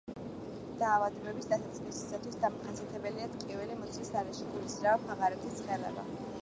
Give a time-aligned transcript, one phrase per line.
[0.79, 6.11] დაავადების დასაწყისისათვის დამახასიათებელია ტკივილი მუცლის არეში, გულისრევა, ფაღარათი, ცხელება.